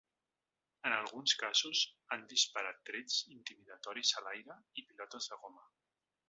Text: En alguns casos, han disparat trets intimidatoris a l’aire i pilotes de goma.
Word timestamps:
En 0.89 0.93
alguns 0.95 1.35
casos, 1.41 1.81
han 2.15 2.25
disparat 2.31 2.81
trets 2.91 3.19
intimidatoris 3.35 4.15
a 4.19 4.25
l’aire 4.29 4.59
i 4.83 4.87
pilotes 4.89 5.31
de 5.35 5.41
goma. 5.45 5.69